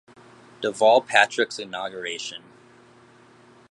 [0.63, 2.41] Deval Patrick's inauguration.